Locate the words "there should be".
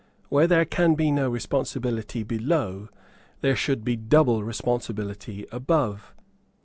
3.41-3.95